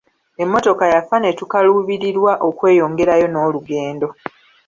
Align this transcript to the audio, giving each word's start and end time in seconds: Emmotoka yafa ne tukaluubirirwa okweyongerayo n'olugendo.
Emmotoka 0.43 0.83
yafa 0.93 1.15
ne 1.19 1.31
tukaluubirirwa 1.39 2.33
okweyongerayo 2.47 3.27
n'olugendo. 3.29 4.07